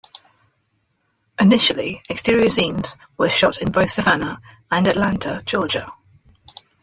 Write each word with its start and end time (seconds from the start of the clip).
Initially, 1.39 2.01
exterior 2.09 2.49
scenes 2.49 2.95
were 3.19 3.29
shot 3.29 3.59
in 3.61 3.71
both 3.71 3.91
Savannah 3.91 4.41
and 4.71 4.87
Atlanta, 4.87 5.43
Georgia. 5.45 5.93